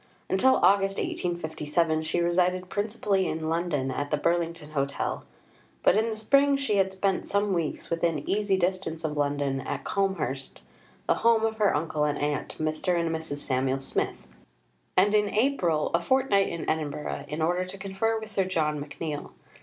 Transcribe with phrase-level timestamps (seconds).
[0.31, 5.23] Until August 1857, she resided principally in London, at the Burlington Hotel;
[5.83, 9.83] but in the spring she had spent some weeks, within easy distance of London, at
[9.83, 10.61] Combe Hurst,
[11.05, 12.99] the home of her uncle and aunt, Mr.
[12.99, 13.45] and Mrs.
[13.45, 14.25] Samuel Smith;
[14.97, 19.33] and in April, a fortnight in Edinburgh, in order to confer with Sir John McNeill.